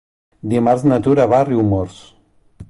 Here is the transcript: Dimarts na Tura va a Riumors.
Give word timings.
Dimarts 0.53 0.85
na 0.93 0.99
Tura 1.09 1.29
va 1.35 1.43
a 1.45 1.47
Riumors. 1.51 2.01